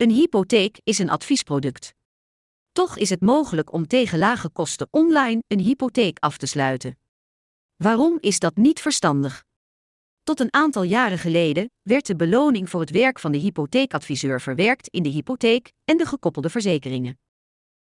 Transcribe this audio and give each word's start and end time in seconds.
Een 0.00 0.10
hypotheek 0.10 0.80
is 0.84 0.98
een 0.98 1.10
adviesproduct. 1.10 1.94
Toch 2.72 2.96
is 2.96 3.10
het 3.10 3.20
mogelijk 3.20 3.72
om 3.72 3.86
tegen 3.86 4.18
lage 4.18 4.48
kosten 4.48 4.88
online 4.90 5.42
een 5.46 5.58
hypotheek 5.58 6.18
af 6.18 6.36
te 6.36 6.46
sluiten. 6.46 6.98
Waarom 7.76 8.18
is 8.20 8.38
dat 8.38 8.56
niet 8.56 8.80
verstandig? 8.80 9.44
Tot 10.22 10.40
een 10.40 10.52
aantal 10.52 10.82
jaren 10.82 11.18
geleden 11.18 11.70
werd 11.82 12.06
de 12.06 12.16
beloning 12.16 12.70
voor 12.70 12.80
het 12.80 12.90
werk 12.90 13.18
van 13.18 13.32
de 13.32 13.38
hypotheekadviseur 13.38 14.40
verwerkt 14.40 14.88
in 14.88 15.02
de 15.02 15.08
hypotheek 15.08 15.72
en 15.84 15.96
de 15.96 16.06
gekoppelde 16.06 16.50
verzekeringen. 16.50 17.18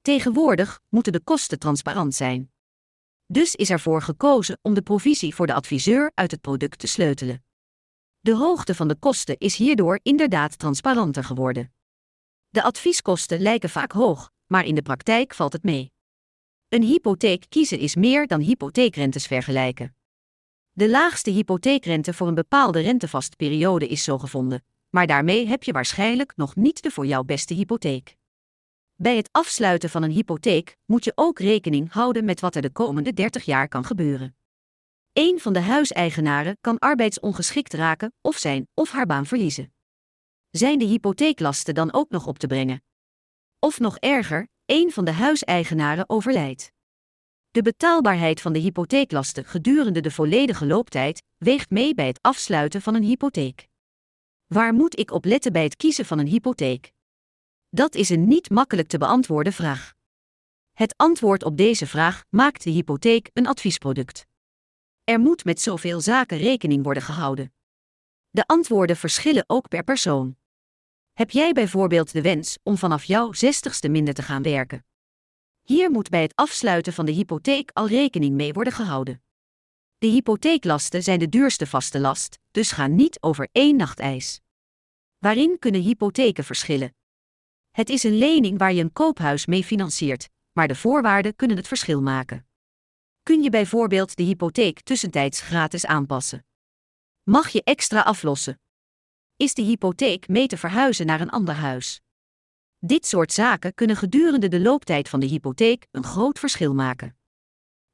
Tegenwoordig 0.00 0.80
moeten 0.88 1.12
de 1.12 1.20
kosten 1.20 1.58
transparant 1.58 2.14
zijn. 2.14 2.52
Dus 3.26 3.54
is 3.54 3.70
ervoor 3.70 4.02
gekozen 4.02 4.58
om 4.62 4.74
de 4.74 4.82
provisie 4.82 5.34
voor 5.34 5.46
de 5.46 5.54
adviseur 5.54 6.10
uit 6.14 6.30
het 6.30 6.40
product 6.40 6.78
te 6.78 6.86
sleutelen. 6.86 7.44
De 8.20 8.34
hoogte 8.34 8.74
van 8.74 8.88
de 8.88 8.96
kosten 8.96 9.38
is 9.38 9.56
hierdoor 9.56 10.00
inderdaad 10.02 10.58
transparanter 10.58 11.24
geworden. 11.24 11.74
De 12.56 12.62
advieskosten 12.62 13.40
lijken 13.40 13.70
vaak 13.70 13.92
hoog, 13.92 14.30
maar 14.46 14.64
in 14.64 14.74
de 14.74 14.82
praktijk 14.82 15.34
valt 15.34 15.52
het 15.52 15.62
mee. 15.62 15.92
Een 16.68 16.82
hypotheek 16.82 17.44
kiezen 17.48 17.78
is 17.78 17.94
meer 17.94 18.26
dan 18.26 18.40
hypotheekrentes 18.40 19.26
vergelijken. 19.26 19.96
De 20.72 20.88
laagste 20.88 21.30
hypotheekrente 21.30 22.14
voor 22.14 22.28
een 22.28 22.34
bepaalde 22.34 22.80
rentevastperiode 22.80 23.88
is 23.88 24.04
zo 24.04 24.18
gevonden, 24.18 24.64
maar 24.90 25.06
daarmee 25.06 25.46
heb 25.46 25.62
je 25.62 25.72
waarschijnlijk 25.72 26.32
nog 26.36 26.56
niet 26.56 26.82
de 26.82 26.90
voor 26.90 27.06
jou 27.06 27.24
beste 27.24 27.54
hypotheek. 27.54 28.16
Bij 28.94 29.16
het 29.16 29.28
afsluiten 29.32 29.90
van 29.90 30.02
een 30.02 30.10
hypotheek 30.10 30.76
moet 30.84 31.04
je 31.04 31.12
ook 31.14 31.38
rekening 31.38 31.92
houden 31.92 32.24
met 32.24 32.40
wat 32.40 32.54
er 32.54 32.62
de 32.62 32.70
komende 32.70 33.12
30 33.12 33.44
jaar 33.44 33.68
kan 33.68 33.84
gebeuren. 33.84 34.36
Een 35.12 35.40
van 35.40 35.52
de 35.52 35.60
huiseigenaren 35.60 36.58
kan 36.60 36.78
arbeidsongeschikt 36.78 37.74
raken 37.74 38.12
of 38.20 38.36
zijn 38.36 38.68
of 38.74 38.90
haar 38.90 39.06
baan 39.06 39.26
verliezen. 39.26 39.75
Zijn 40.56 40.78
de 40.78 40.84
hypotheeklasten 40.84 41.74
dan 41.74 41.92
ook 41.92 42.10
nog 42.10 42.26
op 42.26 42.38
te 42.38 42.46
brengen? 42.46 42.82
Of 43.58 43.78
nog 43.78 43.98
erger, 43.98 44.48
een 44.66 44.92
van 44.92 45.04
de 45.04 45.10
huiseigenaren 45.10 46.08
overlijdt. 46.08 46.72
De 47.50 47.62
betaalbaarheid 47.62 48.40
van 48.40 48.52
de 48.52 48.58
hypotheeklasten 48.58 49.44
gedurende 49.44 50.00
de 50.00 50.10
volledige 50.10 50.66
looptijd 50.66 51.22
weegt 51.36 51.70
mee 51.70 51.94
bij 51.94 52.06
het 52.06 52.18
afsluiten 52.22 52.82
van 52.82 52.94
een 52.94 53.02
hypotheek. 53.02 53.68
Waar 54.46 54.74
moet 54.74 54.98
ik 54.98 55.10
op 55.10 55.24
letten 55.24 55.52
bij 55.52 55.62
het 55.62 55.76
kiezen 55.76 56.04
van 56.04 56.18
een 56.18 56.26
hypotheek? 56.26 56.92
Dat 57.68 57.94
is 57.94 58.08
een 58.08 58.28
niet 58.28 58.50
makkelijk 58.50 58.88
te 58.88 58.98
beantwoorden 58.98 59.52
vraag. 59.52 59.94
Het 60.72 60.96
antwoord 60.96 61.44
op 61.44 61.56
deze 61.56 61.86
vraag 61.86 62.24
maakt 62.30 62.62
de 62.62 62.70
hypotheek 62.70 63.30
een 63.32 63.46
adviesproduct. 63.46 64.26
Er 65.04 65.20
moet 65.20 65.44
met 65.44 65.60
zoveel 65.60 66.00
zaken 66.00 66.38
rekening 66.38 66.84
worden 66.84 67.02
gehouden. 67.02 67.52
De 68.30 68.46
antwoorden 68.46 68.96
verschillen 68.96 69.44
ook 69.46 69.68
per 69.68 69.84
persoon. 69.84 70.36
Heb 71.16 71.30
jij 71.30 71.52
bijvoorbeeld 71.52 72.12
de 72.12 72.22
wens 72.22 72.58
om 72.62 72.76
vanaf 72.76 73.04
jouw 73.04 73.32
zestigste 73.32 73.88
minder 73.88 74.14
te 74.14 74.22
gaan 74.22 74.42
werken? 74.42 74.84
Hier 75.62 75.90
moet 75.90 76.08
bij 76.08 76.22
het 76.22 76.34
afsluiten 76.34 76.92
van 76.92 77.06
de 77.06 77.12
hypotheek 77.12 77.70
al 77.72 77.88
rekening 77.88 78.34
mee 78.34 78.52
worden 78.52 78.72
gehouden. 78.72 79.22
De 79.98 80.06
hypotheeklasten 80.06 81.02
zijn 81.02 81.18
de 81.18 81.28
duurste 81.28 81.66
vaste 81.66 81.98
last, 82.00 82.38
dus 82.50 82.70
ga 82.70 82.86
niet 82.86 83.22
over 83.22 83.48
één 83.52 83.76
nacht 83.76 83.98
ijs. 83.98 84.40
Waarin 85.18 85.58
kunnen 85.58 85.80
hypotheken 85.80 86.44
verschillen? 86.44 86.94
Het 87.70 87.88
is 87.88 88.02
een 88.02 88.18
lening 88.18 88.58
waar 88.58 88.72
je 88.72 88.82
een 88.82 88.92
koophuis 88.92 89.46
mee 89.46 89.64
financiert, 89.64 90.28
maar 90.52 90.68
de 90.68 90.74
voorwaarden 90.74 91.36
kunnen 91.36 91.56
het 91.56 91.68
verschil 91.68 92.02
maken. 92.02 92.46
Kun 93.22 93.42
je 93.42 93.50
bijvoorbeeld 93.50 94.16
de 94.16 94.22
hypotheek 94.22 94.80
tussentijds 94.80 95.40
gratis 95.40 95.86
aanpassen? 95.86 96.46
Mag 97.22 97.48
je 97.48 97.62
extra 97.62 98.00
aflossen? 98.00 98.60
Is 99.38 99.54
de 99.54 99.62
hypotheek 99.62 100.28
mee 100.28 100.46
te 100.46 100.56
verhuizen 100.56 101.06
naar 101.06 101.20
een 101.20 101.30
ander 101.30 101.54
huis? 101.54 102.00
Dit 102.78 103.06
soort 103.06 103.32
zaken 103.32 103.74
kunnen 103.74 103.96
gedurende 103.96 104.48
de 104.48 104.60
looptijd 104.60 105.08
van 105.08 105.20
de 105.20 105.26
hypotheek 105.26 105.86
een 105.90 106.04
groot 106.04 106.38
verschil 106.38 106.74
maken. 106.74 107.16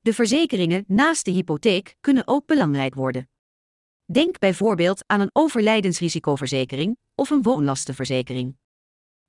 De 0.00 0.12
verzekeringen 0.14 0.84
naast 0.86 1.24
de 1.24 1.30
hypotheek 1.30 1.96
kunnen 2.00 2.26
ook 2.26 2.46
belangrijk 2.46 2.94
worden. 2.94 3.28
Denk 4.04 4.38
bijvoorbeeld 4.38 5.02
aan 5.06 5.20
een 5.20 5.30
overlijdensrisicoverzekering 5.32 6.96
of 7.14 7.30
een 7.30 7.42
woonlastenverzekering. 7.42 8.56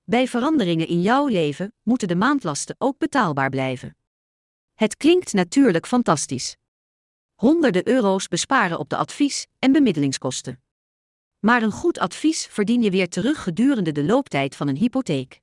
Bij 0.03 0.27
veranderingen 0.27 0.87
in 0.87 1.01
jouw 1.01 1.27
leven 1.27 1.73
moeten 1.83 2.07
de 2.07 2.15
maandlasten 2.15 2.75
ook 2.77 2.97
betaalbaar 2.97 3.49
blijven. 3.49 3.97
Het 4.73 4.97
klinkt 4.97 5.33
natuurlijk 5.33 5.87
fantastisch. 5.87 6.57
Honderden 7.33 7.87
euro's 7.87 8.27
besparen 8.27 8.79
op 8.79 8.89
de 8.89 8.97
advies- 8.97 9.47
en 9.59 9.71
bemiddelingskosten. 9.71 10.63
Maar 11.45 11.63
een 11.63 11.71
goed 11.71 11.99
advies 11.99 12.45
verdien 12.45 12.81
je 12.81 12.91
weer 12.91 13.09
terug 13.09 13.43
gedurende 13.43 13.91
de 13.91 14.03
looptijd 14.03 14.55
van 14.55 14.67
een 14.67 14.77
hypotheek. 14.77 15.41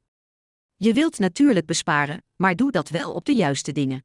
Je 0.77 0.93
wilt 0.93 1.19
natuurlijk 1.19 1.66
besparen, 1.66 2.22
maar 2.37 2.56
doe 2.56 2.71
dat 2.71 2.88
wel 2.88 3.12
op 3.12 3.25
de 3.25 3.34
juiste 3.34 3.72
dingen. 3.72 4.05